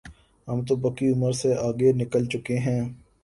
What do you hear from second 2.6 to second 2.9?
ہیں۔